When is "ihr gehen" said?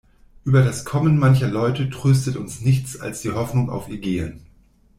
3.87-4.47